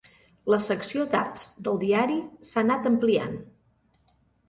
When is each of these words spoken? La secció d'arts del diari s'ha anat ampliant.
La 0.53 0.57
secció 0.67 1.03
d'arts 1.11 1.45
del 1.69 1.79
diari 1.85 2.19
s'ha 2.53 2.63
anat 2.67 2.91
ampliant. 2.95 3.41